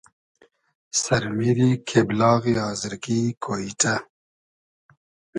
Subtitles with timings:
[1.01, 3.95] سئر میری کېبلاغی آزرگی کۉیݖۂ